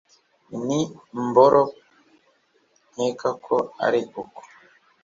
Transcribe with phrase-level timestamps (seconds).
[0.65, 1.61] n'imboro
[2.93, 3.55] nkeka ko
[3.85, 4.41] ari uko